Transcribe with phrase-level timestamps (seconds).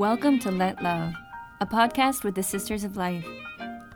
[0.00, 1.12] Welcome to Let Love,
[1.60, 3.26] a podcast with the Sisters of Life.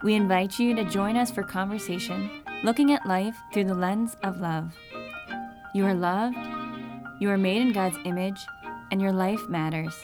[0.03, 4.39] We invite you to join us for conversation looking at life through the lens of
[4.39, 4.77] love.
[5.75, 6.37] You are loved,
[7.21, 8.39] you are made in God's image,
[8.91, 9.95] and your life matters.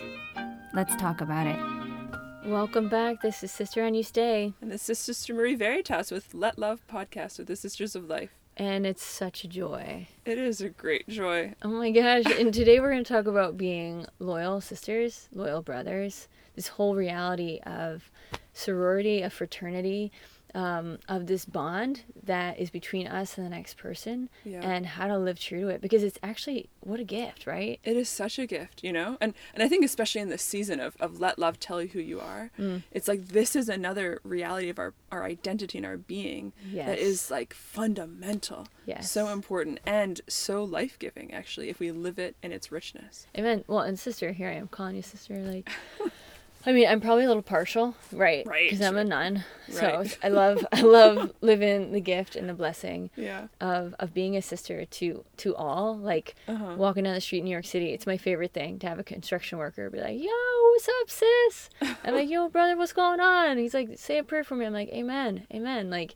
[0.72, 2.48] Let's talk about it.
[2.48, 3.20] Welcome back.
[3.20, 4.54] This is Sister On You Stay.
[4.62, 8.39] And this is Sister Marie Veritas with Let Love Podcast with the Sisters of Life.
[8.60, 10.06] And it's such a joy.
[10.26, 11.54] It is a great joy.
[11.62, 12.24] Oh my gosh.
[12.38, 17.60] and today we're going to talk about being loyal sisters, loyal brothers, this whole reality
[17.64, 18.10] of
[18.52, 20.12] sorority, of fraternity,
[20.54, 24.60] um, of this bond that is between us and the next person Yeah.
[24.62, 27.96] and how to live true to it because it's actually what a gift right It
[27.96, 29.16] is such a gift, you know?
[29.20, 32.00] And and I think especially in this season of, of let love tell you who
[32.00, 32.82] you are, Mm.
[32.92, 36.86] it's like this is another reality of our, our identity and our being Yes.
[36.86, 38.68] that is like fundamental.
[38.86, 39.10] Yes.
[39.10, 43.26] So important and so life giving actually if we live it in its richness.
[43.38, 45.68] amen well and sister here i am calling you sister like
[46.66, 48.70] i mean i'm probably a little partial right Right.
[48.70, 50.18] because i'm a nun so Right.
[50.24, 53.46] i love i love living the gift and the blessing Yeah.
[53.60, 56.74] of of being a sister to to all like Uh-huh.
[56.76, 59.04] walking down the street in new york city it's my favorite thing to have a
[59.04, 60.30] construction worker be like yo
[60.72, 61.70] what's up sis
[62.04, 64.72] i'm like yo brother what's going on he's like say a prayer for me i'm
[64.72, 66.14] like amen amen like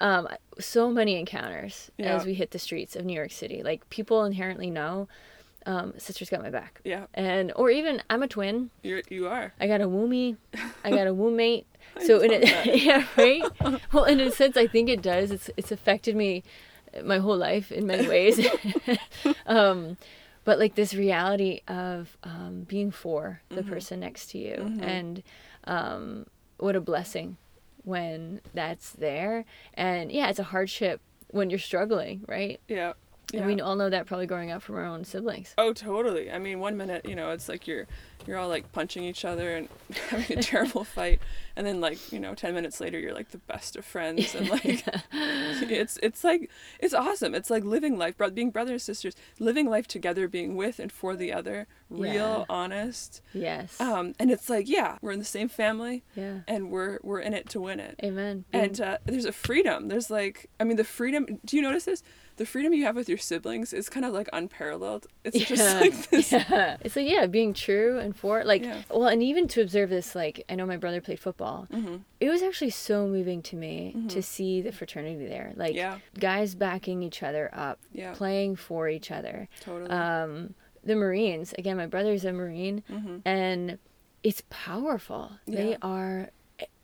[0.00, 2.16] um so many encounters Yeah.
[2.16, 5.08] as we hit the streets of new york city like people inherently know
[5.66, 7.06] um sister's got my back Yeah.
[7.14, 9.52] and or even i'm a twin You're you are.
[9.60, 10.36] I got a woomie,
[10.84, 11.64] I got a woommate.
[12.06, 12.44] So in it,
[12.84, 13.42] yeah, right.
[13.92, 15.30] Well, in a sense, I think it does.
[15.30, 16.42] It's it's affected me
[17.04, 18.38] my whole life in many ways.
[19.46, 19.96] um,
[20.44, 23.70] but like this reality of um, being for the Mm-hmm.
[23.72, 25.22] person next to you, and
[25.64, 26.26] um,
[26.58, 27.36] what a blessing
[27.84, 29.44] when that's there.
[29.74, 32.60] And yeah, it's a hardship when you're struggling, right?
[32.68, 32.92] Yeah.
[33.34, 35.52] And we all know that probably growing up from our own siblings.
[35.58, 36.30] Oh, totally.
[36.30, 37.86] I mean, one minute, you know, it's like you're
[38.26, 39.68] you're all like punching each other and
[40.10, 41.20] having a terrible fight,
[41.56, 44.48] and then like you know, ten minutes later, you're like the best of friends, and
[44.50, 47.34] like it's it's like it's awesome.
[47.34, 50.92] It's like living life, bro- being brothers and sisters, living life together, being with and
[50.92, 52.44] for the other, real, Yeah.
[52.48, 53.20] honest.
[53.32, 53.80] Yes.
[53.80, 56.40] Um, and it's like, yeah, we're in the same family, yeah.
[56.46, 57.98] and we're we're in it to win it.
[58.02, 58.44] Amen.
[58.52, 59.88] And uh, there's a freedom.
[59.88, 61.40] There's like, I mean, the freedom.
[61.44, 62.02] Do you notice this?
[62.36, 65.06] The freedom you have with your siblings is kind of like unparalleled.
[65.24, 66.32] It's just like this.
[66.32, 66.76] Yeah.
[66.82, 68.44] It's like yeah, being true and for.
[68.44, 68.82] Like Yeah.
[68.90, 71.66] well, and even to observe this, like I know my brother played football.
[71.72, 71.96] Mm-hmm.
[72.20, 75.52] It was actually so moving to me to see the fraternity there.
[75.56, 75.98] Like Yeah.
[76.18, 78.12] guys backing each other up, Yeah.
[78.12, 79.48] playing for each other.
[79.60, 79.90] Totally.
[79.90, 80.54] Um,
[80.84, 81.76] the Marines again.
[81.78, 82.82] My brother's a Marine,
[83.24, 83.78] and
[84.22, 85.32] it's powerful.
[85.46, 86.30] They are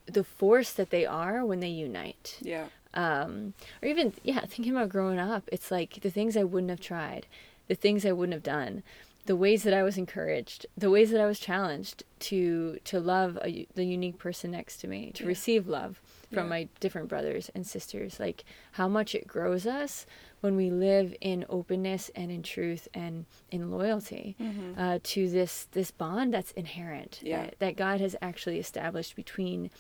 [0.07, 2.67] the force that they are when they unite yeah.
[2.95, 6.81] Um, or even yeah thinking about growing up it's like the things i wouldn't have
[6.81, 7.27] tried
[7.69, 8.83] the things i wouldn't have done
[9.27, 13.39] the ways that i was encouraged the ways that i was challenged to to love
[13.45, 15.29] a, the unique person next to me to Yeah.
[15.29, 16.01] receive love
[16.33, 16.51] from Yeah.
[16.51, 20.07] my different brothers and sisters like how much it grows us
[20.41, 24.35] when we live in openness and in truth and in loyalty
[24.77, 27.27] uh, to this this bond that's inherent Mm-hmm.
[27.27, 27.43] Yeah.
[27.45, 29.71] that, that god has actually established between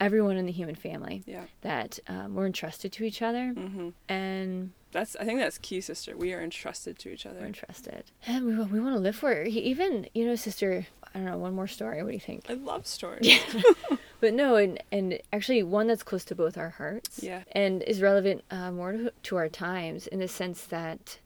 [0.00, 1.44] everyone in the human family Yeah.
[1.60, 3.88] that um, we're entrusted to each other Mm-hmm.
[4.08, 5.14] and That's.
[5.20, 6.16] I think that's key, sister.
[6.16, 7.44] We are entrusted to each we're other.
[7.46, 11.18] entrusted and we, we want to live for it He- even you know sister i
[11.18, 13.38] don't know one more story what do you think I love stories.
[14.20, 17.42] but no and and actually one that's close to both our hearts Yeah.
[17.52, 21.18] and is relevant uh, more to, to our times in the sense that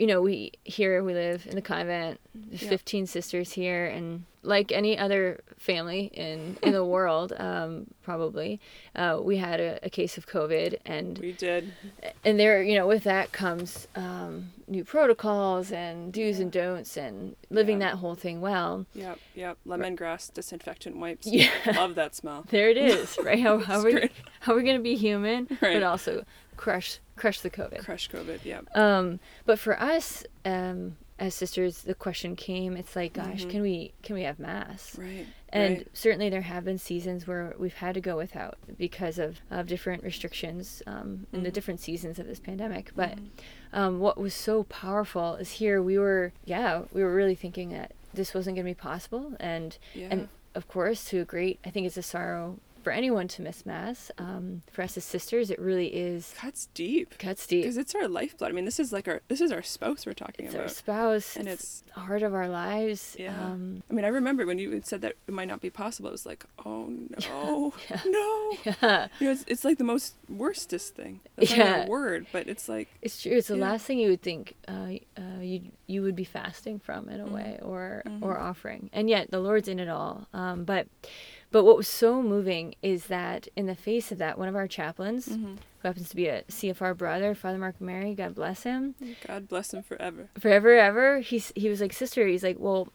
[0.00, 2.70] you know we here we live in the convent there's Yeah.
[2.70, 8.58] 15 sisters here and like any other family in in the world um, probably
[8.96, 11.62] uh, we had a, a case of covid and We did.
[12.24, 14.32] and there you know with that comes um,
[14.66, 17.90] new protocols and do's and don'ts and living Yeah.
[17.90, 19.18] that whole thing well Yep.
[19.34, 19.58] Yep.
[19.66, 21.26] Lemongrass disinfectant wipes.
[21.26, 21.50] Yeah.
[21.82, 22.46] Love that smell.
[22.54, 24.08] there it is right how, how, we,
[24.40, 25.74] how we're gonna be human Right.
[25.74, 26.24] but also
[26.60, 28.44] crush crush the covid Crush COVID.
[28.44, 28.76] Yep.
[28.76, 33.50] um, but for us um, as sisters the question came it's like gosh Mhm.
[33.50, 35.26] can we can we have mass Right.
[35.50, 35.88] and right.
[35.94, 40.02] certainly there have been seasons where we've had to go without because of, of different
[40.02, 41.54] restrictions um, in the Mhm.
[41.54, 42.92] different seasons of this pandemic.
[42.94, 43.28] But Mhm.
[43.72, 47.92] um, what was so powerful is here we were, yeah, we were really thinking that
[48.14, 49.32] this wasn't going to be possible.
[49.40, 50.08] And, Yeah.
[50.10, 53.66] and of course, to a great, I think it's a sorrow for anyone to miss
[53.66, 54.10] mass.
[54.18, 57.18] Um, for us as sisters, it really is cuts deep.
[57.18, 58.50] Cuts deep because it's our lifeblood.
[58.50, 60.64] I mean, this is like our this is our spouse we're talking it's about.
[60.64, 63.16] Our spouse, and it's, it's, the heart of our lives.
[63.18, 63.38] Yeah.
[63.38, 66.08] Um, I mean, I remember when you said that it might not be possible.
[66.08, 68.00] It was like, oh no, yeah.
[68.06, 68.52] no.
[68.64, 69.08] Yeah.
[69.18, 71.20] You know, it's, it's like the most worstest thing.
[71.36, 71.76] That's yeah.
[71.76, 73.32] not a word, but it's like it's true.
[73.32, 73.70] It's the yeah.
[73.70, 77.24] last thing you would think uh, uh, you you would be fasting from in a
[77.24, 77.34] mm-hmm.
[77.34, 78.24] way, or mm-hmm.
[78.24, 80.28] or offering, and yet the Lord's in it all.
[80.32, 80.86] Um, but
[81.50, 84.68] but what was so moving is that in the face of that, one of our
[84.68, 85.54] chaplains, mm-hmm.
[85.54, 88.94] who happens to be a CFR brother, Father Mark Mary, God bless him.
[89.26, 90.28] God bless him forever.
[90.38, 91.20] Forever, ever.
[91.20, 92.26] He's he was like, sister.
[92.26, 92.88] He's like, well,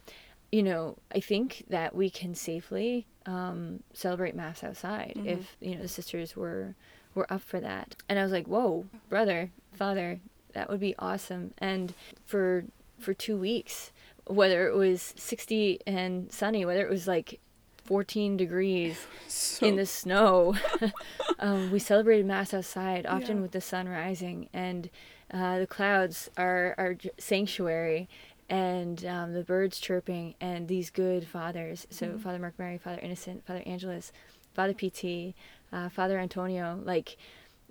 [0.51, 5.27] you know, I think that we can safely um, celebrate mass outside mm-hmm.
[5.27, 6.75] if you know the sisters were
[7.13, 7.95] were up for that.
[8.07, 10.19] And I was like, whoa, brother, father,
[10.53, 11.53] that would be awesome.
[11.57, 11.93] And
[12.25, 12.65] for
[12.99, 13.91] for two weeks,
[14.27, 17.39] whether it was 60 and sunny, whether it was like
[17.85, 19.65] 14 degrees so...
[19.65, 20.55] in the snow.
[21.39, 23.41] um, we celebrated Mass outside, often yeah.
[23.41, 24.89] with the sun rising, and
[25.31, 28.09] uh, the clouds are our sanctuary,
[28.49, 31.87] and um, the birds chirping, and these good fathers.
[31.89, 32.17] So, mm-hmm.
[32.17, 34.11] Father Mark Mary, Father Innocent, Father Angelus,
[34.53, 35.35] Father PT,
[35.71, 37.17] uh, Father Antonio, like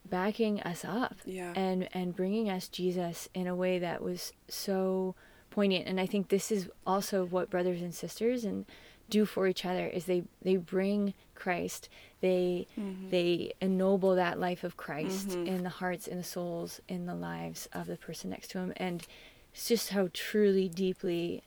[0.08, 1.52] backing us up yeah.
[1.56, 5.14] and and bringing us Jesus in a way that was so
[5.50, 8.66] poignant and I think this is also what brothers and sisters and
[9.10, 11.88] do for each other is they they bring Christ.
[12.20, 13.10] They mm-hmm.
[13.10, 15.46] they ennoble that life of Christ mm-hmm.
[15.46, 18.72] in the hearts, in the souls, in the lives of the person next to him,
[18.76, 19.06] and
[19.52, 21.42] it's just how truly, deeply,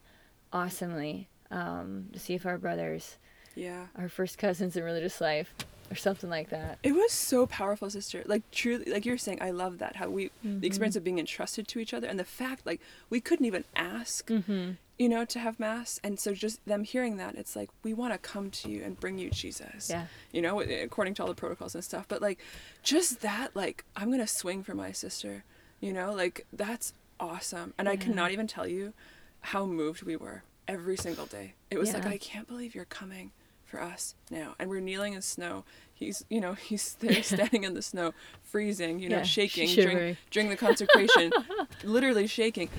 [0.54, 3.18] awesomely um, to see if our brothers,
[3.56, 5.54] yeah, our first cousins in religious life,
[5.90, 6.80] or something like that.
[6.84, 8.24] It was so powerful, sister.
[8.26, 10.60] Like truly, like you're saying, I love that how we mm-hmm.
[10.60, 13.64] the experience of being entrusted to each other, and the fact like we couldn't even
[13.76, 16.00] ask, mm-hmm you know, to have mass.
[16.04, 19.00] And so just them hearing that, it's like, we want to come to you and
[19.00, 19.90] bring you Jesus.
[19.90, 20.06] Yeah.
[20.32, 22.08] You know, according to all the protocols and stuff.
[22.08, 22.40] But like,
[22.84, 25.44] just that, like, I'm going to swing for my sister,
[25.80, 27.74] you know, like, that's awesome.
[27.78, 27.92] And yeah.
[27.92, 28.94] I cannot even tell you
[29.42, 31.54] how moved we were every single day.
[31.70, 31.98] It was yeah.
[31.98, 33.32] like, I can't believe you're coming
[33.66, 34.56] for us now.
[34.58, 35.64] And we're kneeling in snow.
[35.94, 40.18] He's, you know, he's there standing in the snow, freezing, you know, yeah, shaking during,
[40.32, 41.32] during the consecration,
[41.84, 42.70] literally shaking.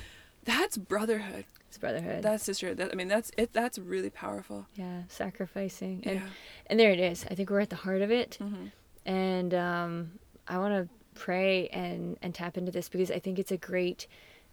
[0.43, 1.45] That's brotherhood.
[1.69, 2.23] It's brotherhood.
[2.23, 2.77] That's sisterhood.
[2.77, 3.53] That, I mean, that's it.
[3.53, 4.65] That's really powerful.
[4.75, 6.27] Yeah, sacrificing, and yeah.
[6.65, 7.25] and there it is.
[7.29, 8.65] I think we're at the heart of it, mm-hmm.
[9.05, 10.11] and um,
[10.47, 14.07] I want to pray and and tap into this because I think it's a great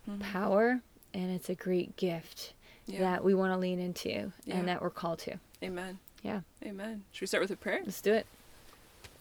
[0.09, 0.21] mm-hmm.
[0.21, 0.83] power
[1.15, 2.53] and it's a great gift
[2.87, 3.01] yeah.
[3.01, 4.57] that we want to lean into yeah.
[4.57, 5.39] and that we're called to.
[5.63, 5.99] Amen.
[6.23, 6.41] Yeah.
[6.65, 7.05] Amen.
[7.13, 7.81] Should we start with a prayer?
[7.85, 8.27] Let's do it.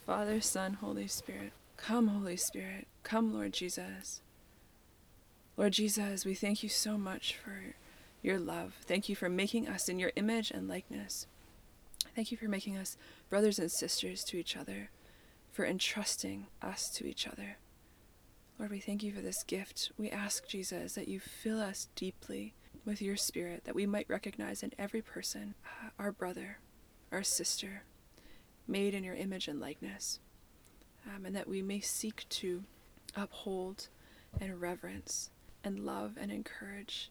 [0.05, 4.21] Father, Son, Holy Spirit, come, Holy Spirit, come, Lord Jesus.
[5.57, 7.75] Lord Jesus, we thank you so much for
[8.25, 8.73] your love.
[8.85, 11.27] Thank you for making us in your image and likeness.
[12.15, 12.97] Thank you for making us
[13.29, 14.89] brothers and sisters to each other,
[15.51, 17.57] for entrusting us to each other.
[18.57, 19.91] Lord, we thank you for this gift.
[19.97, 24.63] We ask, Jesus, that you fill us deeply with your spirit, that we might recognize
[24.63, 26.59] in every person uh, our brother,
[27.11, 27.83] our sister,
[28.67, 30.19] made in your image and likeness,
[31.05, 32.63] um, and that we may seek to
[33.15, 33.89] uphold
[34.39, 35.29] and reverence
[35.63, 37.09] and love and encourage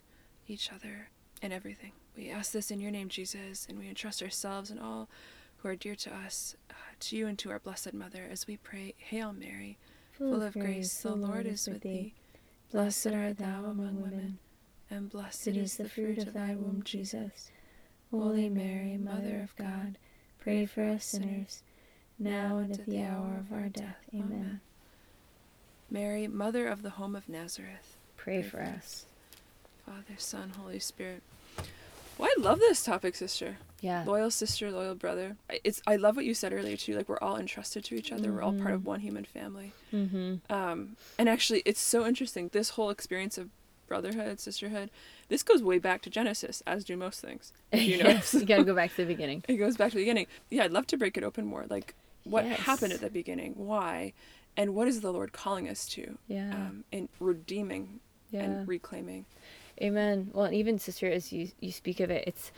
[0.49, 1.08] each other
[1.43, 1.93] and everything.
[2.17, 5.08] We ask this in your name, Jesus, and we entrust ourselves and all
[5.58, 8.56] who are dear to us uh, to you and to our Blessed Mother as we
[8.58, 9.79] pray, Hail Mary,
[10.12, 12.14] full, full of grace, the Lord is with thee.
[12.70, 14.38] Blessed art thou among women,
[14.91, 17.50] and blessed is the fruit of thy womb, Jesus.
[18.11, 19.99] Holy Mary, Mother of God,
[20.38, 21.62] pray for us sinners,
[22.19, 24.08] now and at the hour of our death.
[24.14, 24.61] Amen.
[25.90, 29.06] Mary, Mother of the Home of Nazareth, pray, pray for us.
[29.86, 31.23] Father, Son, Holy Spirit.
[32.16, 33.59] Well, I love this topic, sister.
[33.80, 34.04] Yeah.
[34.06, 35.37] Loyal sister, loyal brother.
[35.62, 36.97] It's I love what you said earlier too.
[36.97, 38.28] Like we're all entrusted to each other.
[38.28, 38.37] Mm-hmm.
[38.37, 38.88] We're all part of mm-hmm.
[38.88, 39.73] one human family.
[39.92, 40.52] Mm-hmm.
[40.52, 42.49] Um, and actually, it's so interesting.
[42.52, 43.50] This whole experience of
[43.87, 44.90] brotherhood, sisterhood,
[45.28, 47.52] this goes way back to Genesis, as do most things.
[47.73, 49.44] You know, yes, you gotta go back to the beginning.
[49.49, 50.28] It goes back to the beginning.
[50.50, 51.66] Yeah, I'd love to break it open more.
[51.68, 51.94] Like,
[52.25, 52.61] what yes.
[52.61, 53.52] happened at the beginning?
[53.56, 54.14] Why?
[54.56, 56.16] And what is the Lord calling us to?
[56.28, 56.50] Yeah.
[56.54, 58.44] Um, in redeeming yeah.
[58.44, 59.26] and reclaiming.
[59.83, 60.31] Amen.
[60.33, 62.52] Well, and even sister, as you you speak of it, it's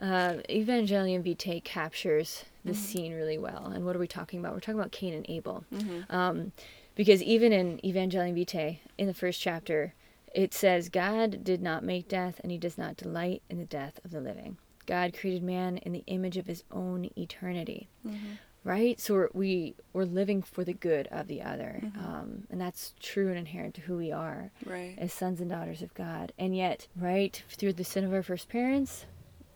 [0.00, 2.80] uh, Evangelium Vitae captures the mm-hmm.
[2.80, 3.72] scene really well.
[3.74, 4.52] And what are we talking about?
[4.54, 6.14] We're talking about Cain and Abel, mm-hmm.
[6.14, 6.52] um,
[6.94, 9.94] because even in Evangelium Vitae, in the first chapter,
[10.34, 13.98] it says God did not make death, and He does not delight in the death
[14.04, 14.58] of the living.
[14.86, 17.88] God created man in the image of His own eternity.
[18.06, 18.34] Mm-hmm
[18.68, 22.04] right so we're, we we're living for the good of the other mm-hmm.
[22.04, 24.94] um, and that's true and inherent to who we are right.
[24.98, 28.48] as sons and daughters of god and yet right through the sin of our first
[28.48, 29.06] parents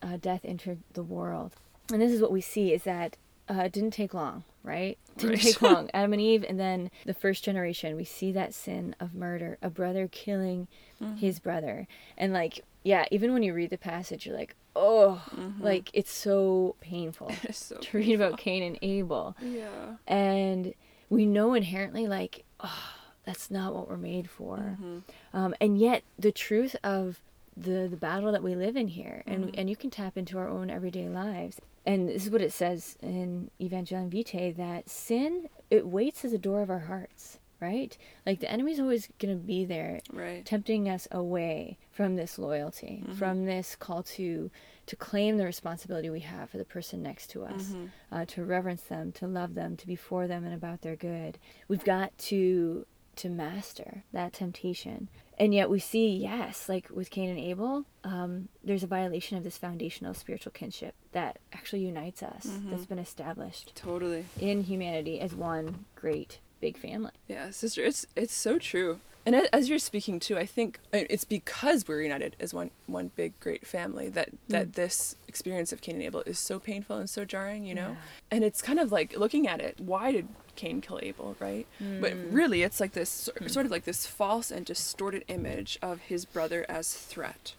[0.01, 1.53] uh, death entered the world
[1.91, 3.17] and this is what we see is that
[3.49, 4.97] uh, it didn't take long, right?
[5.17, 5.41] Didn't Right.
[5.41, 5.89] take long.
[5.93, 9.69] Adam and Eve, and then the first generation, we see that sin of murder, a
[9.69, 10.69] brother killing
[11.01, 11.17] Mm-hmm.
[11.17, 11.85] his brother,
[12.17, 15.21] and like, yeah, even when you read the passage, you're like, oh,
[15.59, 19.95] like it's so painful so to read about Cain and Abel, yeah.
[20.07, 20.73] and
[21.09, 22.83] we know inherently, like, oh,
[23.25, 24.97] that's not what we're made for, Mm-hmm.
[25.33, 27.19] um, and yet the truth of
[27.55, 29.59] the the battle that we live in here, and Mm-hmm.
[29.59, 31.59] and you can tap into our own everyday lives.
[31.85, 36.37] And this is what it says in Evangelium Vitae that sin it waits at the
[36.37, 37.97] door of our hearts, right?
[38.25, 40.45] Like the enemy's always gonna be there, Right.
[40.45, 44.51] tempting us away from this loyalty, from this call to
[44.85, 47.73] to claim the responsibility we have for the person next to us,
[48.11, 51.37] uh, to reverence them, to love them, to be for them and about their good.
[51.69, 55.07] We've got to to master that temptation.
[55.37, 59.43] And yet we see, yes, like with Cain and Abel, um, there's a violation of
[59.43, 64.25] this foundational spiritual kinship that actually unites us, that's been established Totally.
[64.39, 67.11] in humanity as one great big family.
[67.27, 68.99] Yeah, sister, it's it's so true.
[69.25, 73.11] And as you're speaking too, I think uh, it's because we're united as one one
[73.15, 74.37] big great family that mm.
[74.49, 77.91] that this experience of Cain and Abel is so painful and so jarring, you know.
[77.91, 78.31] Yeah.
[78.31, 79.79] And it's kind of like looking at it.
[79.79, 81.65] Why did Cain kill Abel, right?
[81.79, 82.27] But mm.
[82.31, 83.49] really, it's like this sor- mm.
[83.49, 87.55] sort of like this false and distorted image of his brother as threat,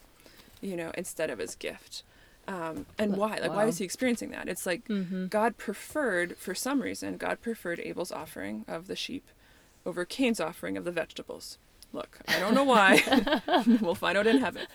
[0.61, 2.03] you know, instead of as gift.
[2.47, 3.39] Um, and why?
[3.39, 4.49] Like, why was he experiencing that?
[4.49, 5.27] It's like mm-hmm.
[5.27, 9.29] God preferred, for some reason, God preferred Abel's offering of the sheep
[9.87, 11.59] over Cain's offering of the vegetables.
[11.93, 13.03] Look, I don't know why.
[13.81, 14.67] we'll find out in heaven.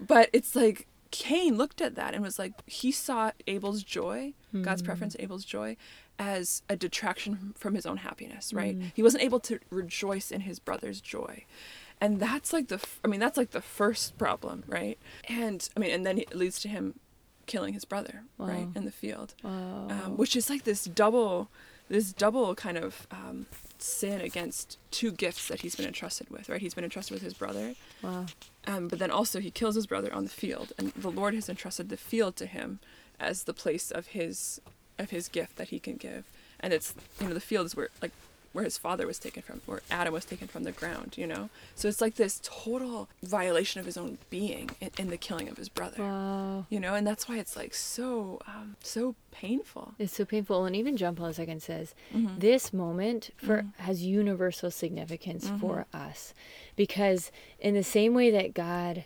[0.00, 4.80] But it's like Cain looked at that and was like, he saw Abel's joy, God's
[4.80, 4.86] hmm.
[4.86, 5.76] preference, Abel's joy,
[6.18, 8.74] as a detraction from his own happiness, right?
[8.74, 8.86] Hmm.
[8.94, 11.44] He wasn't able to rejoice in his brother's joy.
[12.00, 14.98] And that's like the, i mean, that's like the first problem, right?
[15.28, 16.98] And I mean, and then it leads to him
[17.46, 19.88] killing his brother, right, in the field Wow.
[19.90, 21.48] um, which is like this double
[21.88, 23.46] this double kind of um,
[23.78, 27.34] sin against two gifts that he's been entrusted with right he's been entrusted with his
[27.34, 28.24] brother wow.
[28.66, 31.48] um, but then also he kills his brother on the field and the lord has
[31.48, 32.78] entrusted the field to him
[33.20, 34.60] as the place of his
[34.98, 36.24] of his gift that he can give
[36.60, 38.12] and it's you know the field is where like
[38.54, 41.50] where his father was taken from where adam was taken from the ground you know
[41.74, 45.56] so it's like this total violation of his own being in, in the killing of
[45.58, 46.64] his brother Wow.
[46.70, 50.64] you know and that's why it's like so um, so painful It's so painful.
[50.64, 52.38] And even John Paul II says Mm-hmm.
[52.38, 55.58] this moment for has universal significance Mm-hmm.
[55.58, 56.32] for us.
[56.76, 59.04] Because in the same way that God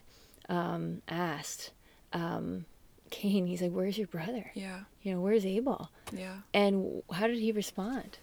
[0.50, 1.71] um, asked
[2.12, 2.67] um,
[3.11, 4.50] Cain, he's like, Where's your brother?
[4.55, 5.90] yeah You know, where's Abel?
[6.12, 8.19] yeah And how did he respond?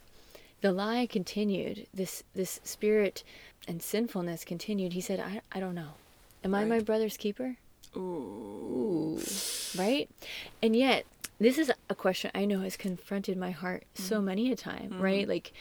[0.65, 1.86] The lie continued.
[1.93, 3.24] This this spirit
[3.67, 4.93] and sinfulness continued.
[4.93, 5.89] He said, I, I don't know.
[6.43, 7.57] Am I my brother's keeper?
[7.95, 9.19] Ooh.
[9.77, 10.10] right?
[10.63, 11.05] And yet,
[11.39, 14.25] this is a question I know has confronted my heart so Mm-hmm.
[14.25, 15.27] many a time, right?
[15.27, 15.53] Like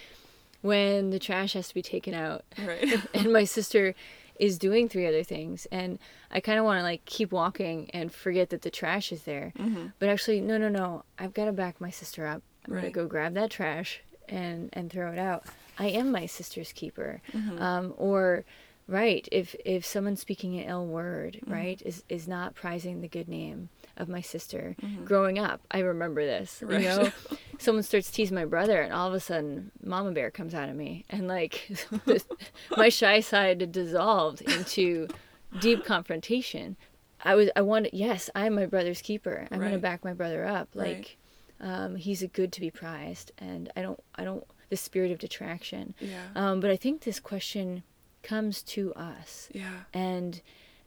[0.62, 2.98] when the trash has to be taken out Right.
[3.14, 3.94] and my sister
[4.40, 5.98] is doing three other things and
[6.30, 9.52] I kind of want to like keep walking and forget that the trash is there.
[9.58, 9.88] Mm-hmm.
[9.98, 11.04] But actually, no, no, no.
[11.18, 12.42] I've got to back my sister up.
[12.66, 15.44] I'm gonna go grab that trash and and throw it out.
[15.78, 17.20] I am my sister's keeper.
[17.32, 17.60] Mm-hmm.
[17.60, 18.44] Um, or
[18.86, 21.52] right, if if someone's speaking an ill word, Mm-hmm.
[21.52, 24.74] right, is is not prizing the good name of my sister.
[25.04, 26.60] Growing up, I remember this.
[26.60, 26.72] Mm-hmm.
[26.72, 26.82] Right.
[26.82, 27.12] You know,
[27.58, 30.76] someone starts teasing my brother, and all of a sudden, Mama Bear comes out of
[30.76, 31.70] me, and like
[32.06, 32.24] this,
[32.76, 35.08] my shy side dissolved into
[35.60, 36.76] deep confrontation.
[37.26, 39.46] I was I wanted yes, I'm my brother's keeper.
[39.50, 40.68] I'm gonna back my brother up.
[40.74, 41.16] Right.
[41.60, 45.18] Um, he's a good to be prized, and I don't I don't the spirit of
[45.18, 45.94] detraction.
[46.00, 46.22] Yeah.
[46.34, 47.82] Um, but I think this question
[48.22, 49.80] comes to us yeah.
[49.92, 50.40] and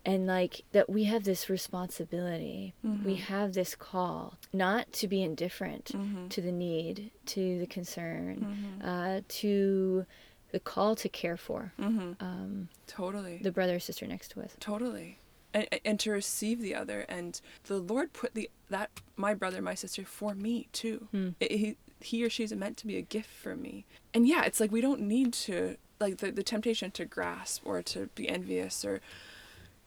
[0.06, 2.74] and like that we have this responsibility
[3.06, 5.92] we have this call not to be indifferent
[6.30, 10.06] to the need to the concern uh, to
[10.52, 13.38] the call to care for um, Totally.
[13.44, 15.20] the brother or sister next to us totally.
[15.54, 19.76] And, and to receive the other and the lord put the that my brother my
[19.76, 21.08] sister for me too.
[21.12, 21.30] Hmm.
[21.40, 23.86] It- he, he or she is meant to be a gift for me.
[24.14, 27.82] And yeah it's like we don't need to like the, the temptation to grasp or
[27.84, 29.02] to be envious or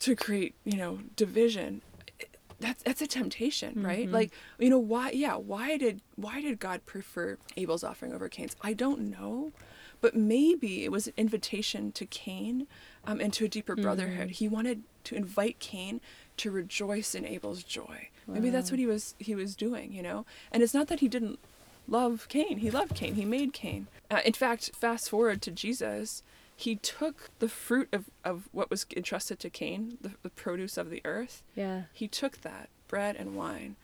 [0.01, 1.83] to create you know division
[2.59, 4.07] that's that's a temptation right?
[4.07, 4.15] Mm-hmm.
[4.15, 8.57] Like you know why yeah why did why did god prefer abel's offering over cain's?
[8.63, 9.53] I don't know
[10.01, 12.67] but maybe it was an invitation to cain
[13.07, 14.29] um, and to a deeper brotherhood.
[14.29, 14.45] Mm-hmm.
[14.45, 16.01] He wanted to invite cain
[16.37, 20.25] to rejoice in abel's joy maybe that's what he was he was doing you know
[20.53, 21.39] and it's not that he didn't
[21.89, 26.23] love cain he loved cain he made cain uh, in fact fast forward to jesus
[26.57, 30.91] he took the fruit of, of what was entrusted to cain the, the produce of
[30.91, 33.77] the earth yeah he took that bread and wine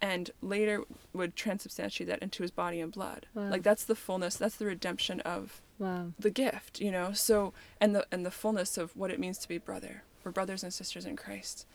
[0.00, 0.82] and later
[1.14, 3.24] would transubstantiate that into his body and blood.
[3.32, 3.48] Wow.
[3.48, 6.08] Like that's the fullness, that's the redemption of Wow.
[6.18, 7.12] the gift, you know.
[7.12, 10.02] So and the and the fullness of what it means to be brother.
[10.24, 11.66] We're brothers and sisters in Christ.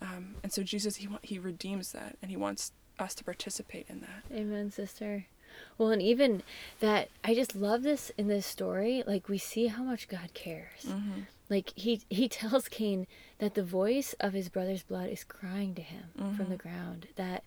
[0.00, 4.00] Um, and so Jesus he he redeems that and he wants us to participate in
[4.00, 4.24] that.
[4.32, 5.26] Amen, sister.
[5.76, 6.42] Well, and even
[6.80, 9.02] that, I just love this in this story.
[9.06, 10.84] Like we see how much God cares.
[10.86, 11.20] Mm-hmm.
[11.48, 13.06] Like he he tells Cain
[13.38, 16.04] that the voice of his brother's blood is crying to him
[16.36, 17.08] from the ground.
[17.16, 17.44] That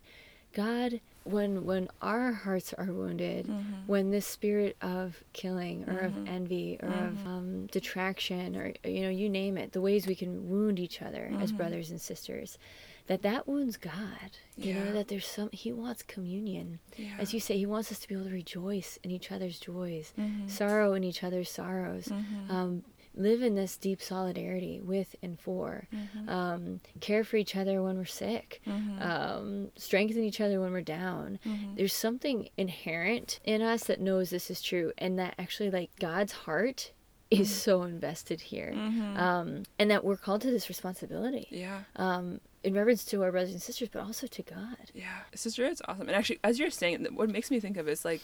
[0.52, 3.48] God, when when our hearts are wounded,
[3.86, 9.08] when this spirit of killing or of envy or of um, detraction or you know
[9.10, 12.58] you name it, the ways we can wound each other as brothers and sisters,
[13.06, 14.30] that that wounds God.
[14.56, 14.84] You Yeah.
[14.84, 16.78] know that there's some He wants communion.
[16.96, 17.14] Yeah.
[17.18, 20.12] As you say, He wants us to be able to rejoice in each other's joys,
[20.18, 20.48] Mm-hmm.
[20.48, 22.10] sorrow in each other's sorrows.
[22.48, 26.28] Um, live in this deep solidarity with and for, Mm-hmm.
[26.28, 28.60] um, care for each other when we're sick,
[29.00, 31.38] um, strengthen each other when we're down.
[31.46, 31.74] Mm-hmm.
[31.76, 36.32] There's something inherent in us that knows this is true, and that actually, like, God's
[36.32, 36.92] heart
[37.30, 37.56] is Mm-hmm.
[37.58, 38.72] so invested here,
[39.16, 41.80] um, and that we're called to this responsibility Yeah.
[41.96, 44.76] um, in reverence to our brothers and sisters, but also to God.
[44.94, 46.08] Yeah, sister, it's awesome.
[46.08, 48.20] And actually, as you're saying, what makes me think of is like,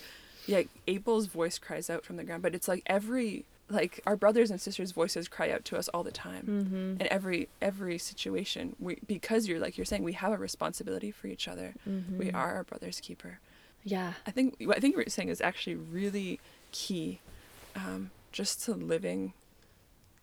[0.46, 4.50] yeah, Abel's voice cries out from the ground, but it's like every like our brothers
[4.50, 7.00] and sisters' voices cry out to us all the time Mm-hmm.
[7.00, 8.76] in every every situation.
[8.78, 11.74] We because you're like you're saying we have a responsibility for each other.
[11.88, 12.18] Mm-hmm.
[12.18, 13.40] We are our brother's keeper.
[13.84, 14.14] Yeah.
[14.26, 16.40] I think what I think what you're saying is actually really
[16.72, 17.20] key,
[17.76, 19.32] um, just to living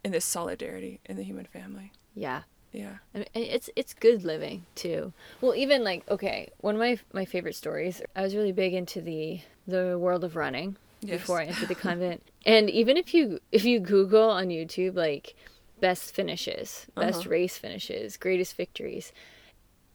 [0.04, 1.92] in this solidarity in the human family.
[2.16, 2.44] Yeah.
[2.72, 2.98] Yeah.
[3.14, 5.14] And and it's it's good living too.
[5.42, 8.02] Well, even like okay, one of my my favorite stories.
[8.16, 11.22] I was really big into the the world of running Yes.
[11.22, 12.24] before I entered the convent.
[12.46, 15.36] And even if you if you Google on YouTube like
[15.80, 17.30] best finishes, best Uh-huh.
[17.32, 19.12] race finishes, greatest victories,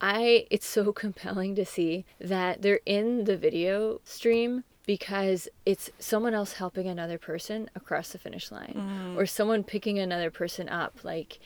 [0.01, 6.35] I it's so compelling to see that they're in the video stream because it's someone
[6.35, 11.39] else helping another person across the finish line or someone picking another person up like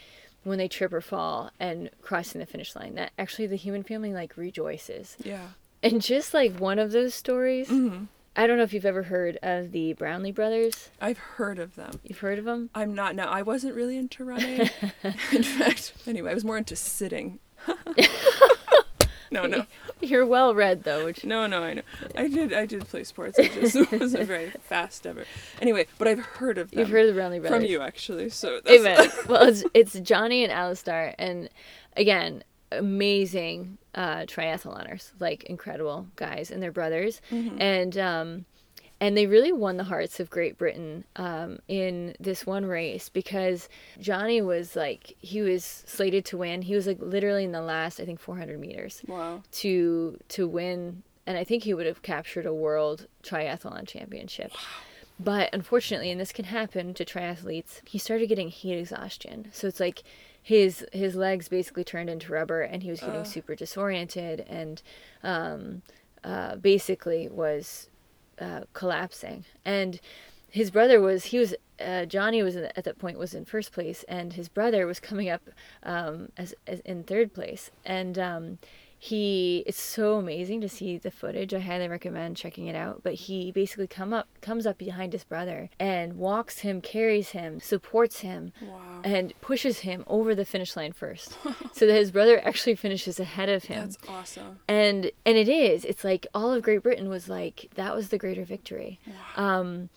[0.44, 4.12] when they trip or fall and crossing the finish line that actually the human family
[4.14, 5.48] like rejoices Yeah.
[5.82, 8.04] and just like one of those stories Mm-hmm.
[8.36, 12.00] I don't know if you've ever heard of the brownlee brothers I've heard of them.
[12.02, 13.28] you've heard of them I'm not now.
[13.28, 14.70] I wasn't really into running.
[15.32, 17.38] In fact, anyway, I was more into sitting.
[19.30, 19.66] no, no,
[20.00, 21.62] you're well read though which no, no.
[21.62, 21.82] I know.
[22.16, 22.52] I did.
[22.52, 23.38] I did play sports.
[23.38, 25.24] I just wasn't very fast ever.
[25.62, 26.80] Anyway, but I've heard of them.
[26.80, 28.30] you've heard of the brownlee brothers from you actually.
[28.30, 29.10] So that's, Amen.
[29.28, 31.48] well, it's, it's Jonny and Alistair, and
[31.96, 32.42] again,
[32.72, 37.20] amazing uh, triathloners, like incredible guys, and their brothers,
[37.60, 38.44] and um,
[39.00, 43.68] and they really won the hearts of Great Britain um, in this one race because
[44.00, 46.62] Jonny was like he was slated to win.
[46.62, 49.42] He was like literally in the last, I think, 400 meters wow.
[49.52, 54.52] to to win, and I think he would have captured a world triathlon championship.
[55.18, 59.48] But unfortunately, and this can happen to triathletes, he started getting heat exhaustion.
[59.52, 60.02] So it's like
[60.42, 64.82] his his legs basically turned into rubber, and he was getting super disoriented, and
[65.22, 65.82] um,
[66.24, 67.88] uh, basically was
[68.40, 69.44] uh, collapsing.
[69.64, 70.00] And
[70.50, 73.72] his brother was he was uh, Jonny was in, at that point was in first
[73.72, 75.42] place, and his brother was coming up
[75.82, 77.70] um, as, as in third place.
[77.84, 78.58] And um,
[78.98, 81.52] he it's so amazing to see the footage.
[81.52, 83.02] I highly recommend checking it out.
[83.02, 87.60] But he basically come up comes up behind his brother and walks him, carries him,
[87.60, 89.00] supports him, Wow.
[89.04, 91.36] and pushes him over the finish line first,
[91.72, 94.60] so that his brother actually finishes ahead of him That's awesome.
[94.68, 98.18] and and it is it's like all of great britain was like that was the
[98.18, 98.98] greater victory
[99.36, 99.88] um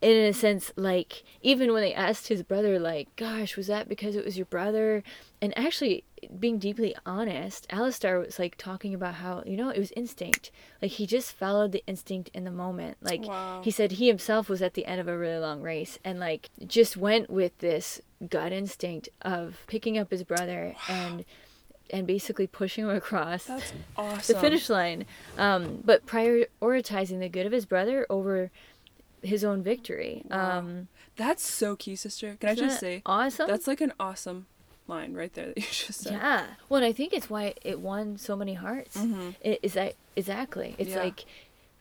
[0.00, 4.14] in a sense like even when they asked his brother like gosh was that because
[4.16, 5.02] it was your brother
[5.44, 6.04] and actually
[6.40, 10.92] being deeply honest Alistair was like talking about how you know it was instinct like
[10.92, 13.60] he just followed the instinct in the moment like Wow.
[13.62, 16.48] he said he himself was at the end of a really long race and like
[16.66, 21.24] just went with this gut instinct of picking up his brother and
[21.90, 24.34] and basically pushing him across That's awesome.
[24.34, 25.04] the finish line,
[25.36, 28.50] um, but prioritizing the good of his brother over
[29.22, 30.22] his own victory.
[30.30, 30.58] Wow.
[30.60, 32.36] Um, That's so key, sister.
[32.40, 33.48] Can I just say awesome?
[33.48, 34.46] that's like an awesome
[34.86, 36.12] line right there that you just said.
[36.14, 36.46] yeah.
[36.68, 38.96] Well, and I think it's why it won so many hearts.
[38.96, 39.34] Mhm.
[39.40, 40.74] It, is that exactly?
[40.78, 41.02] It's Yeah.
[41.04, 41.24] like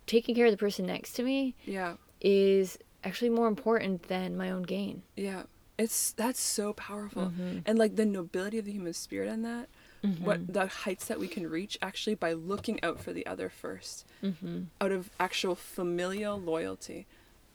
[0.08, 1.96] taking care of the person next to me Yeah.
[2.22, 5.04] is actually more important than my own gain.
[5.16, 5.44] Yeah.
[5.78, 7.24] It's that's so powerful.
[7.28, 7.60] Mm-hmm.
[7.66, 9.70] And like the nobility of the human spirit in that,
[10.22, 14.04] what the heights that we can reach actually by looking out for the other 1st
[14.22, 14.60] Mm-hmm.
[14.82, 17.08] out of actual familial loyalty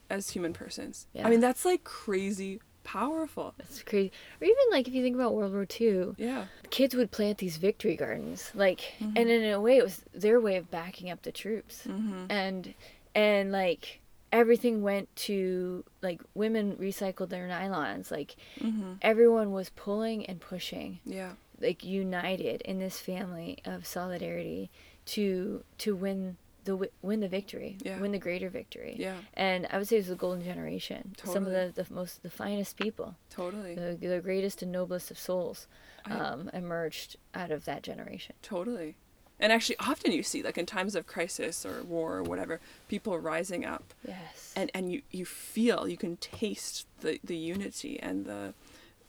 [0.09, 1.07] as human persons.
[1.13, 1.25] Yeah.
[1.27, 2.59] I mean, that's like crazy
[2.93, 3.53] powerful.
[3.59, 4.11] It's crazy.
[4.41, 6.45] Or even like if you think about World War II, Yeah.
[6.69, 9.17] kids would plant these victory gardens, like, Mm-hmm.
[9.17, 12.25] and in a way, it was their way of backing up the troops, Mm-hmm.
[12.29, 12.73] and
[13.15, 13.99] and like
[14.31, 18.93] everything went to like women recycled their nylons, like Mm-hmm.
[19.01, 21.33] everyone was pulling and pushing, Yeah.
[21.59, 24.69] like united in this family of solidarity
[25.05, 27.99] to to win the win the victory, Yeah.
[27.99, 28.95] win the greater victory.
[28.99, 29.15] Yeah.
[29.33, 31.15] And I would say it was the golden generation.
[31.23, 33.75] Some of the, the most the finest people, Totally.
[33.75, 35.67] the, the greatest and noblest of souls,
[36.05, 38.35] I- um, emerged out of that generation.
[38.41, 38.95] Totally.
[39.41, 43.17] And actually, often you see, like in times of crisis or war or whatever, people
[43.17, 44.51] rising up, Yes.
[44.55, 48.53] and and you you feel, you can taste the the unity and the,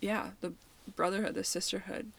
[0.01, 0.53] yeah, the
[0.95, 2.13] brotherhood, the sisterhood.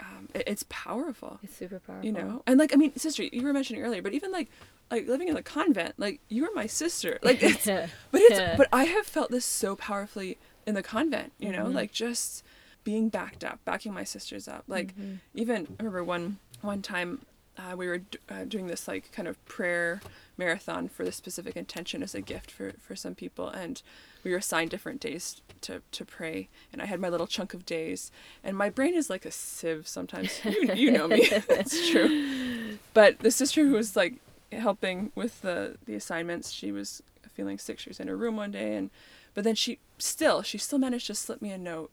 [0.00, 2.04] Um, it- it's powerful, it's super powerful.
[2.06, 2.42] you know.
[2.46, 4.48] And like, I mean, sister, you were mentioning earlier, but even like,
[4.90, 8.68] like living in the convent, like you were my sister, like it's, but it's, but
[8.72, 11.74] I have felt this so powerfully in the convent, you know, Mhm.
[11.74, 12.42] like just
[12.82, 14.64] being backed up, backing my sisters up.
[14.66, 15.18] Like Mhm.
[15.34, 17.20] even I remember one one time
[17.58, 20.00] uh, we were d- uh, doing this like kind of prayer
[20.40, 23.82] marathon for this specific intention as a gift for for some people, and
[24.24, 27.64] we were assigned different days to to pray, and I had my little chunk of
[27.64, 28.10] days,
[28.42, 30.40] and my brain is like a sieve sometimes.
[30.44, 32.78] You you know me, it's true.
[32.94, 34.14] But the sister who was like
[34.52, 37.78] helping with the the assignments, she was feeling sick.
[37.78, 38.90] She was in her room one day, and
[39.34, 41.90] but then she still she still managed to slip me a note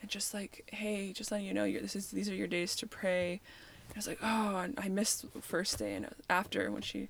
[0.00, 2.74] and just like hey just letting you know you're, this is these are your days
[2.76, 3.40] to pray
[3.88, 7.08] and i was like oh and i missed the first day and after when she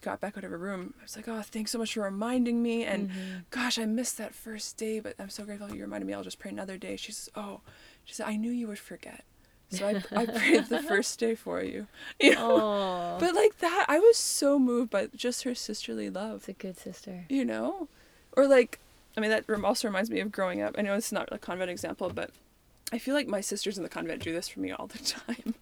[0.00, 2.62] got back out of her room i was like oh thanks so much for reminding
[2.62, 2.84] me.
[2.84, 3.14] And Mhm.
[3.50, 6.14] gosh i missed that first day but i'm so grateful you reminded me.
[6.14, 6.96] I'll just pray another day.
[6.96, 7.60] She says oh
[8.04, 9.24] she said i knew you would forget.
[9.70, 11.86] So i, I prayed the first day for you.
[12.20, 12.56] You know?
[12.60, 16.36] Oh, but like that i was so moved by just her sisterly love.
[16.40, 17.24] It's a good sister.
[17.28, 17.88] you know?
[18.36, 18.78] Or like
[19.16, 20.76] i mean that also reminds me of growing up.
[20.78, 22.30] I know it's not a convent example but
[22.90, 25.54] i feel like my sisters in the convent do this for me all the time.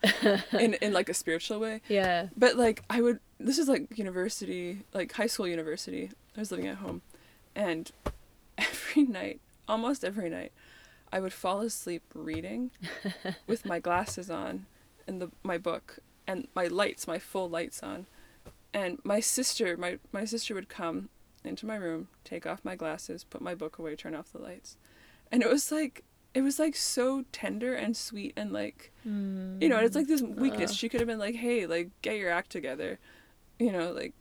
[0.61, 1.81] In, in like a spiritual way.
[1.89, 2.29] Yeah.
[2.37, 6.11] but like i would this is like university like high school university.
[6.37, 7.03] I was living at home.
[7.55, 7.91] And
[8.59, 10.53] every night almost every night
[11.13, 12.71] i would fall asleep reading
[13.49, 14.65] with my glasses on
[15.07, 18.07] and the my book and my lights my full lights on.
[18.73, 21.09] And my sister my my sister would come
[21.45, 24.77] into my room take off my glasses put my book away turn off the lights.
[25.31, 28.93] And it was like it was like so tender and sweet and like
[29.61, 30.71] you know, it's like this weakness.
[30.71, 30.75] Uh.
[30.75, 32.99] She could have been like, "Hey, like, get your act together,"
[33.59, 34.13] you know, like,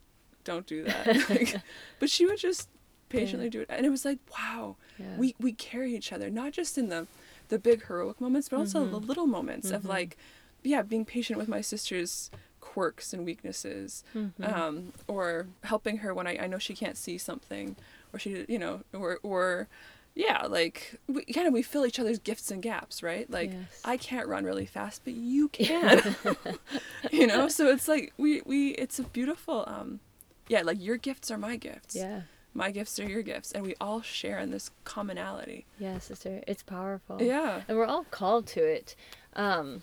[0.44, 1.06] don't do that.
[1.30, 1.56] like,
[1.98, 2.68] but she would just
[3.08, 3.50] patiently Yeah.
[3.50, 5.16] do it, and it was like, wow, Yeah.
[5.16, 7.06] we we carry each other, not just in the
[7.48, 9.06] the big heroic moments, but also the Mhm.
[9.08, 9.88] little moments of Mhm.
[9.88, 10.16] like,
[10.64, 14.44] yeah, being patient with my sister's quirks and weaknesses, Mhm.
[14.44, 17.76] um, or helping her when I, I know she can't see something,
[18.12, 19.68] or she, you know, or or
[20.16, 23.30] yeah, like we kind of we fill each other's gifts and gaps, right?
[23.30, 23.80] Like Yes.
[23.84, 26.16] I can't run really fast, but you can.
[27.12, 30.00] you know, so it's like we we it's a beautiful um
[30.48, 31.94] yeah, like your gifts are my gifts.
[31.94, 32.22] yeah.
[32.54, 35.66] My gifts are your gifts and we all share in this commonality.
[35.78, 36.42] Yeah, sister.
[36.46, 37.20] It's powerful.
[37.22, 37.60] Yeah.
[37.68, 38.96] and we're all called to it.
[39.34, 39.82] Um,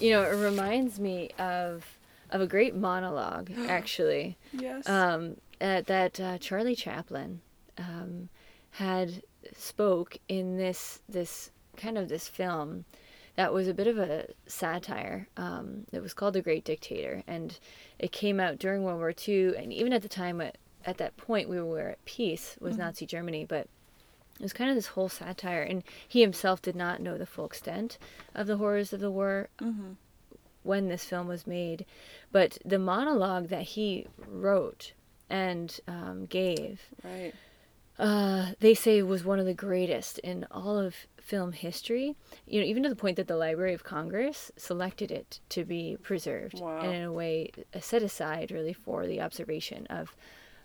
[0.00, 1.86] you know, it reminds me of
[2.30, 4.88] of a great monologue, actually, Yes.
[4.88, 7.40] um, uh, that uh, Charlie Chaplin
[7.78, 8.28] um,
[8.72, 9.22] had
[9.56, 12.84] spoke in this this kind of this film
[13.36, 15.28] that was a bit of a satire.
[15.36, 17.58] Um, it was called The Great Dictator, and
[17.98, 19.56] it came out during World War II.
[19.56, 23.06] And even at the time, at, at that point, we were at peace with Nazi
[23.06, 23.66] Germany, but
[24.38, 25.62] it was kind of this whole satire.
[25.62, 27.98] And he himself did not know the full extent
[28.34, 29.92] of the horrors of the war mm-hmm.
[30.62, 31.86] when this film was made.
[32.30, 34.92] But the monologue that he wrote
[35.28, 37.34] and um, gave Right.
[37.98, 42.14] Uh, they say was one of the greatest in all of film history.
[42.46, 45.96] You know, even to the point that the Library of Congress selected it to be
[46.02, 46.80] preserved Wow.
[46.80, 50.14] and in a way uh, set aside really for the observation of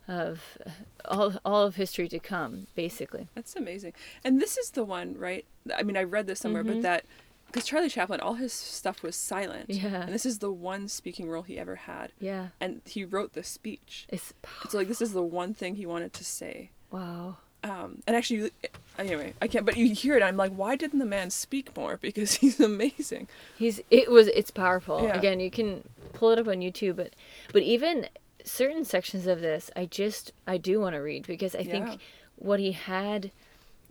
[0.07, 0.71] of uh,
[1.05, 3.27] all all of history to come, basically.
[3.35, 3.93] That's amazing.
[4.23, 5.45] And this is the one, right?
[5.75, 6.67] I mean, I read this somewhere, Mhm.
[6.67, 7.05] but that
[7.45, 9.69] because Charlie Chaplin, all his stuff was silent.
[9.69, 10.01] Yeah.
[10.03, 12.11] And this is the one speaking role he ever had.
[12.19, 14.05] Yeah, And he wrote the speech.
[14.09, 14.33] it's
[14.69, 16.69] So like this is the one thing he wanted to say.
[16.91, 17.37] Wow.
[17.61, 18.51] Um, and actually,
[18.97, 19.65] anyway, I can't.
[19.65, 20.23] But you hear it.
[20.23, 21.97] I'm like, why didn't the man speak more?
[22.01, 23.27] Because he's amazing.
[23.57, 25.03] He's it was it's powerful.
[25.03, 25.17] Yeah.
[25.17, 27.13] Again, you can pull it up on YouTube, but
[27.51, 28.07] but even
[28.45, 31.71] certain sections of this, I just I do want to read because I Yeah.
[31.89, 31.99] think
[32.37, 33.31] what he had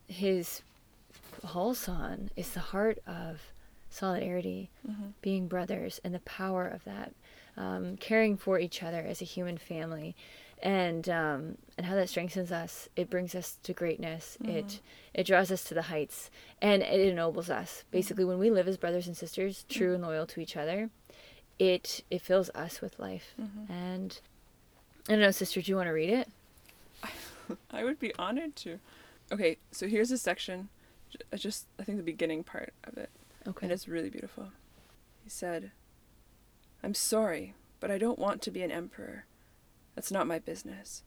[0.07, 0.63] his
[1.43, 3.41] pulse on is the heart of
[3.91, 5.09] solidarity, Mm-hmm.
[5.21, 7.13] being brothers, and the power of that,
[7.59, 10.17] um, caring for each other as a human family,
[10.63, 12.89] and um, and how that strengthens us.
[12.97, 14.37] It brings us to greatness.
[14.43, 14.57] Mm-hmm.
[14.57, 14.81] It
[15.15, 17.85] it draws us to the heights, and it ennobles us.
[17.91, 20.91] Basically, when we live as brothers and sisters, true and loyal to each other,
[21.59, 23.35] it it fills us with life.
[23.41, 23.73] Mm-hmm.
[23.73, 24.21] And
[25.09, 26.29] I don't know, sister, do you want to read it?
[27.71, 28.79] I would be honored to.
[29.33, 30.69] Okay, so here's a section,
[31.35, 33.11] just I think the beginning part of it,
[33.47, 33.67] Okay.
[33.67, 34.49] and it's really beautiful.
[35.23, 35.71] He said,
[36.83, 39.25] "I'm sorry, but I don't want to be an emperor.
[39.99, 41.03] That's not my business.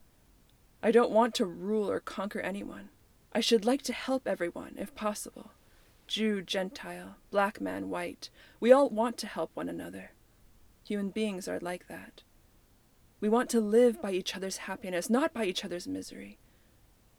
[0.83, 2.89] I don't want to rule or conquer anyone.
[3.31, 5.51] I should like to help everyone if possible.
[6.07, 8.29] Jew, Gentile, black man, white.
[8.59, 10.11] We all want to help one another.
[10.83, 12.23] Human beings are like that.
[13.21, 16.37] We want to live by each other's happiness, not by each other's misery.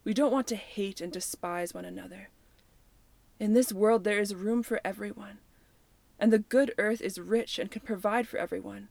[0.04, 2.28] We don't want to hate and despise one another.
[3.40, 5.38] In this world, there is room for everyone,
[6.18, 8.90] and the good earth is rich and can provide for everyone.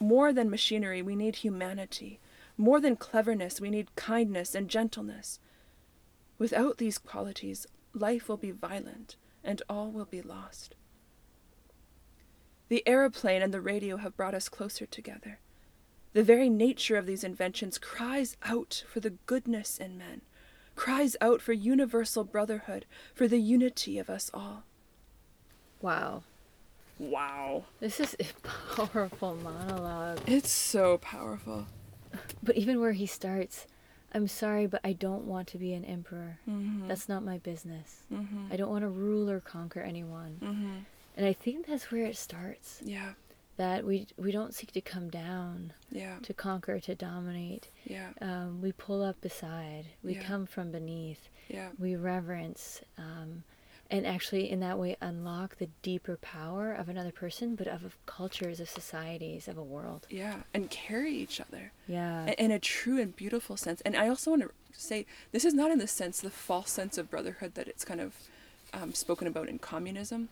[0.00, 2.18] more than machinery, we need humanity.
[2.56, 5.40] More than cleverness, we need kindness and gentleness.
[6.38, 10.74] Without these qualities, life will be violent and all will be lost.
[12.68, 15.40] The aeroplane and the radio have brought us closer together.
[16.12, 20.22] The very nature of these inventions cries out for the goodness in men,
[20.76, 24.64] cries out for universal brotherhood, for the unity of us all.
[25.80, 26.22] wow.
[27.00, 27.64] Wow.
[27.80, 28.26] This is a
[28.76, 30.20] powerful monologue.
[30.26, 31.66] It's so powerful.
[32.42, 33.66] But even where he starts,
[34.12, 36.38] I'm sorry, but I don't want to be an emperor.
[36.48, 36.88] Mm-hmm.
[36.88, 38.02] That's not my business.
[38.12, 38.52] Mm-hmm.
[38.52, 40.38] I don't want to rule or conquer anyone.
[40.42, 40.72] Mm-hmm.
[41.16, 42.80] And I think that's where it starts.
[42.84, 43.12] Yeah.
[43.56, 46.16] That we we don't seek to come down, Yeah.
[46.22, 47.68] to conquer, to dominate.
[47.84, 48.08] Yeah.
[48.20, 49.86] Um, we pull up beside.
[50.02, 50.22] We Yeah.
[50.22, 51.28] come from beneath.
[51.48, 51.70] Yeah.
[51.78, 52.82] We reverence.
[52.98, 53.44] Um,
[53.90, 57.96] and actually, in that way, unlock the deeper power of another person, but of, of
[58.06, 60.06] cultures, of societies, of a world.
[60.10, 60.42] Yeah.
[60.54, 62.26] And carry each other Yeah.
[62.28, 63.80] i- in a true and beautiful sense.
[63.82, 66.96] And I also want to say this is not in the sense, the false sense
[66.98, 68.14] of brotherhood that it's kind of
[68.72, 70.28] um, spoken about in communism.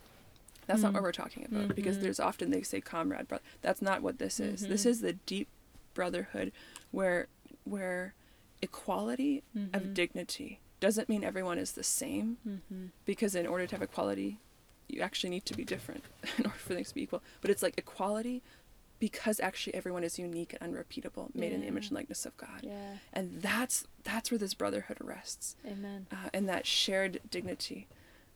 [0.67, 2.03] That's not what we're talking about because Mhm.
[2.03, 3.43] there's often they say comrade brother.
[3.63, 4.69] That's not what this is.
[4.69, 4.91] This Mhm.
[4.91, 5.49] is the deep
[5.95, 6.53] brotherhood
[6.93, 7.27] where
[7.65, 8.15] where
[8.63, 9.43] equality
[9.73, 12.87] of dignity doesn't mean everyone is the same mm-hmm.
[13.05, 14.39] because in order to have equality
[14.89, 16.05] you actually need to be different
[16.39, 18.43] in order for things to be equal but it's like equality
[19.01, 22.61] because actually everyone is unique and unrepeatable made in the image and likeness of god
[22.63, 22.95] Yeah.
[23.13, 26.07] and that's that's where this brotherhood rests Amen.
[26.13, 27.87] uh, and that shared dignity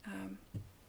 [0.07, 0.38] um,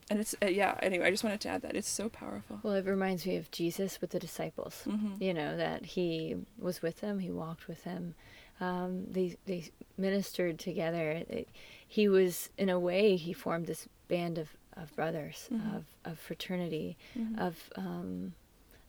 [0.10, 2.74] and it's uh, yeah anyway i just wanted to add that it's so powerful Well,
[2.74, 4.84] it reminds me of Jesus with the disciples.
[4.88, 5.22] mm-hmm.
[5.22, 8.16] You know that he was with them, he walked with them.
[8.62, 11.12] Um, they they ministered together.
[11.30, 11.50] It-
[11.88, 15.76] he was in a way he formed this band of, of brothers Mhm.
[15.76, 17.38] of of fraternity Mm-hmm.
[17.40, 18.34] of um,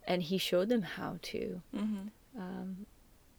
[0.06, 2.40] and he showed them how to Mm-hmm.
[2.40, 2.86] um,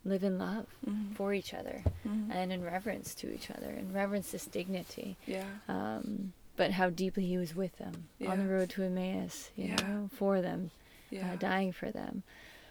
[0.04, 1.14] live in love Mm-hmm.
[1.14, 2.32] for each other Mm-hmm.
[2.32, 5.18] and in reverence to each other and reverence this dignity.
[5.26, 9.66] yeah Um, but how deeply he was with them on the road to Emmaus, you
[9.70, 9.76] Yeah.
[9.88, 10.70] know, for them,
[11.10, 12.22] yeah uh, dying for them.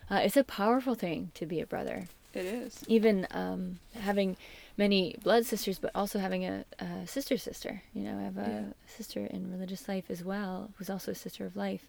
[0.08, 2.06] Uh, it's a powerful thing to be a brother.
[2.36, 4.36] It is Even um, having
[4.76, 7.82] many blood sisters, but also having a, a sister sister.
[7.94, 8.72] You know, I have a Yeah.
[8.86, 11.88] sister in religious life as well, who's also a sister of life.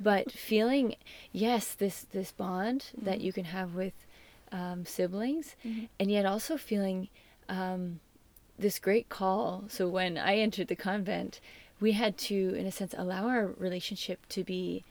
[0.00, 0.94] But feeling,
[1.32, 3.22] yes, this this bond that Mhm.
[3.24, 3.94] you can have with
[4.52, 5.86] um, siblings, mm-hmm.
[6.00, 7.08] and yet also feeling
[7.48, 8.00] um,
[8.58, 9.64] this great call.
[9.68, 11.40] So when I entered the convent,
[11.80, 14.84] we had to, in a sense, allow our relationship to be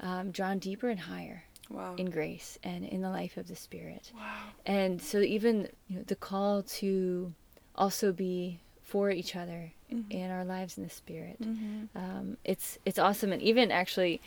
[0.00, 4.10] um, drawn deeper and higher wow in grace and in the life of the Spirit.
[4.14, 7.32] wow And so even you know, the call to
[7.74, 10.10] also be for each other Mhm.
[10.10, 11.40] in our lives in the Spirit.
[11.40, 11.84] mm-hmm.
[11.96, 14.20] Um, it's it's awesome, and even actually,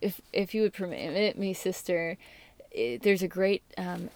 [0.00, 2.16] if if you would permit me, sister,
[2.70, 4.10] it, there's a great um,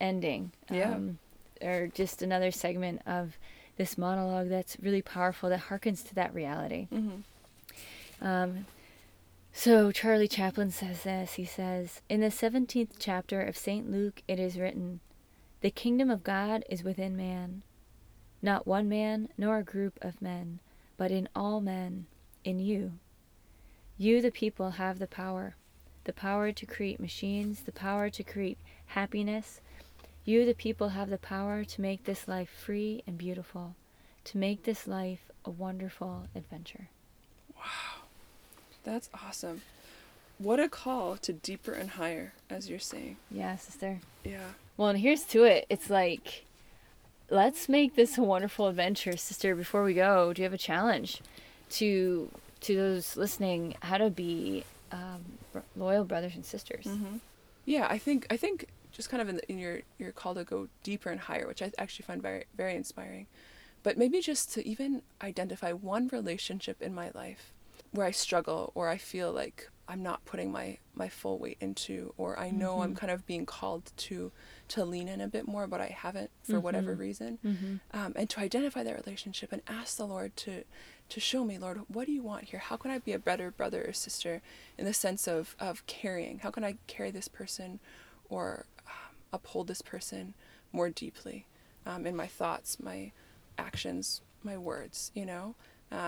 [0.00, 0.94] ending, Yeah.
[0.94, 1.18] um,
[1.62, 3.36] or just another segment of
[3.76, 6.88] this monologue that's really powerful that harkens to that reality.
[6.92, 7.20] Mm-hmm.
[8.26, 8.66] Um,
[9.56, 11.34] so Charlie Chaplin says this.
[11.34, 13.90] He says, In the 17th chapter of St.
[13.90, 14.98] Luke, it is written,
[15.60, 17.62] The kingdom of God is within man.
[18.42, 20.58] Not one man, nor a group of men,
[20.98, 22.06] but in all men,
[22.44, 22.92] in you.
[23.96, 25.54] You, the people, have the power
[26.04, 29.60] the power to create machines, the power to create happiness.
[30.24, 33.74] You, the people, have the power to make this life free and beautiful,
[34.24, 36.88] to make this life a wonderful adventure.
[38.84, 39.62] That's awesome.
[40.38, 43.16] What a call to deeper and higher, as you're saying.
[43.30, 44.00] Yeah, sister.
[44.24, 44.50] Yeah.
[44.76, 45.66] Well, and here's to it.
[45.70, 46.44] It's like,
[47.30, 49.54] let's make this a wonderful adventure, sister.
[49.54, 51.20] Before we go, do you have a challenge
[51.70, 55.22] to to those listening how to be um,
[55.76, 56.84] loyal brothers and sisters?
[56.86, 57.16] Mm-hmm.
[57.64, 60.44] Yeah, I think I think just kind of in, the, in your your call to
[60.44, 63.28] go deeper and higher, which I actually find very very inspiring.
[63.82, 67.52] But maybe just to even identify one relationship in my life
[67.94, 72.12] where I struggle or I feel like I'm not putting my my full weight into
[72.16, 72.98] or I know I'm Mhm.
[72.98, 74.32] kind of being called to
[74.68, 76.98] to lean in a bit more but I haven't for whatever Mhm.
[76.98, 77.76] reason Mm-hmm.
[77.98, 80.64] um, and to identify that relationship and ask the Lord to
[81.10, 82.60] to show me, Lord, what do you want here?
[82.60, 84.40] How can I be a better brother or sister
[84.78, 86.38] in the sense of of carrying?
[86.40, 87.78] How can I carry this person
[88.30, 90.34] or um, uphold this person
[90.72, 91.46] more deeply
[91.84, 93.12] um, in my thoughts, my
[93.58, 95.12] actions, my words?
[95.14, 95.54] You know,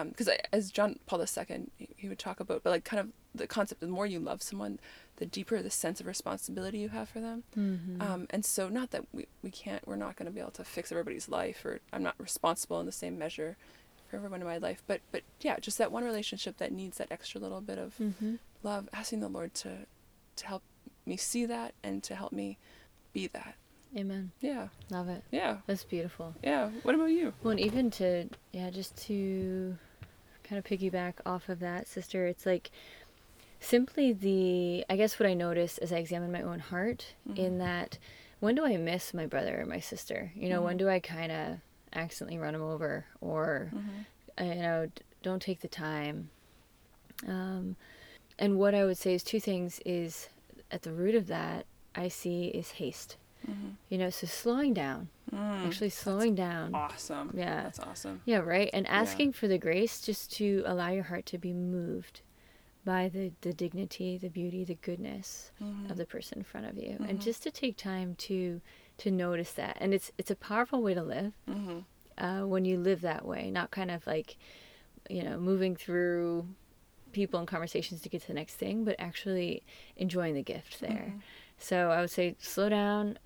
[0.08, 3.08] because I as John Paul II, he- he would talk about, but like kind of
[3.34, 4.78] the concept: the more you love someone,
[5.16, 7.44] the deeper the sense of responsibility you have for them.
[7.56, 8.02] Mm-hmm.
[8.02, 10.64] Um, and so, not that we, we can't, we're not going to be able to
[10.64, 13.56] fix everybody's life, or I'm not responsible in the same measure
[14.08, 14.82] for everyone in my life.
[14.86, 18.36] But, but yeah, just that one relationship that needs that extra little bit of mm-hmm.
[18.62, 19.86] love, asking the Lord to,
[20.36, 20.62] to help
[21.04, 22.58] me see that and to help me
[23.12, 23.54] be that.
[23.96, 24.30] Amen.
[24.40, 25.22] Yeah, Love it.
[25.30, 26.34] yeah, That's beautiful.
[26.42, 26.68] yeah.
[26.82, 27.32] What about you?
[27.42, 29.76] Well, and even to yeah, just to
[30.44, 32.70] kind of piggyback off of that, sister, it's like
[33.58, 37.38] simply the I guess what I notice as I examine my own heart Mhm.
[37.38, 37.98] in that
[38.40, 40.30] when do I miss my brother or my sister?
[40.36, 40.80] You know, when Mhm.
[40.80, 41.58] do I kind of
[41.94, 44.44] accidentally run them over or Mm-hmm.
[44.44, 44.90] you know
[45.22, 46.28] don't take the time?
[47.26, 47.76] Um,
[48.38, 50.28] and what I would say is two things is
[50.70, 53.16] at the root of that I see is haste.
[53.48, 53.68] Mm-hmm.
[53.88, 56.74] You know, so slowing down, Mm, actually slowing down.
[56.74, 57.32] awesome.
[57.36, 57.64] Yeah.
[57.64, 58.20] That's awesome.
[58.24, 58.70] Yeah, right.
[58.72, 62.20] And asking for the grace just to allow your heart to be moved
[62.84, 65.90] by the, the dignity, the beauty, the goodness Mhm.
[65.90, 66.96] of the person in front of you.
[67.00, 67.08] Mhm.
[67.10, 68.60] And just to take time to
[68.98, 69.76] to notice that.
[69.80, 71.84] And it's it's a powerful way to live Mhm.
[72.18, 74.36] uh, when you live that way, not kind of like,
[75.10, 76.46] you know, moving through
[77.12, 79.62] people and conversations to get to the next thing, but actually
[79.96, 81.12] enjoying the gift there.
[81.16, 81.22] Mhm.
[81.58, 83.18] So I would say slow down,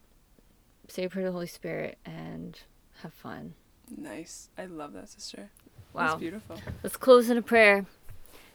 [0.91, 2.59] say a prayer to the Holy Spirit, and
[3.03, 3.55] have fun.
[3.97, 4.49] Nice.
[4.59, 5.51] I love that, sister.
[5.93, 6.09] Wow.
[6.09, 6.61] That's beautiful.
[6.83, 7.87] Let's close in a prayer.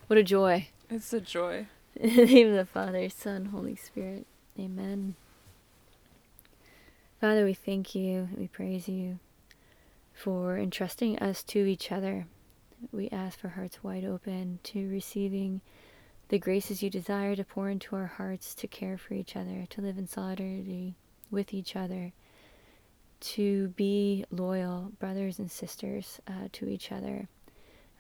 [0.08, 0.68] What a joy.
[0.90, 1.68] It's a joy.
[1.96, 4.28] In the name of the Father, Son, Holy Spirit.
[4.60, 5.16] Amen.
[7.20, 9.20] Father, we thank you and we praise you
[10.14, 12.28] for entrusting us to each other.
[12.92, 15.62] We ask for hearts wide open to receiving
[16.30, 19.82] the graces you desire to pour into our hearts to care for each other, to
[19.82, 20.96] live in solidarity
[21.32, 22.14] with each other,
[23.20, 27.28] to be loyal brothers and sisters uh, to each other,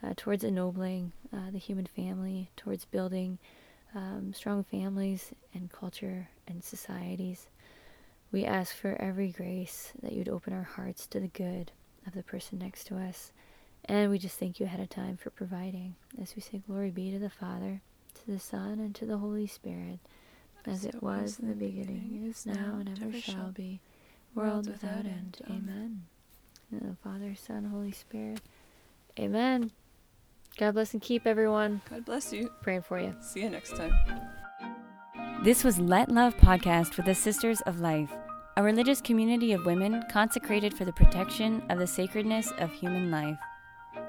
[0.04, 3.39] uh, towards ennobling uh, the human family, towards building
[3.95, 7.47] um, strong families and culture and societies.
[8.32, 11.71] We ask for every grace that you'd open our hearts to the good
[12.06, 13.32] of the person next to us.
[13.86, 15.95] And we just thank you ahead of time for providing.
[16.21, 17.82] As we say, Glory be to the Father,
[18.15, 19.99] to the Son, and to the Holy Spirit,
[20.65, 23.80] as it was in the beginning, is now, and ever shall be,
[24.36, 25.39] world without end.
[25.50, 26.04] Amen.
[26.71, 28.41] In the Father, Son, Holy Spirit.
[29.19, 29.71] Amen.
[30.58, 31.82] God bless and keep everyone.
[31.89, 32.50] God bless you.
[32.62, 33.15] Praying for you.
[33.21, 33.93] See you next time.
[35.43, 38.12] This was Let Love podcast with the Sisters of Life,
[38.58, 43.38] a religious community of women consecrated for the protection of the sacredness of human life.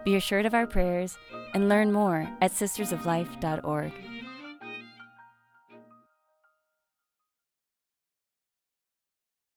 [0.05, 1.19] Be assured of our prayers
[1.55, 3.93] and learn more at sistersoflife.org.